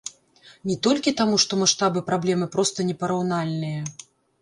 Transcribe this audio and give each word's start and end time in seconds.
Не 0.69 0.77
толькі 0.87 1.13
таму, 1.19 1.35
што 1.45 1.61
маштабы 1.65 2.05
праблемы 2.09 2.51
проста 2.59 2.91
непараўнальныя. 2.91 3.81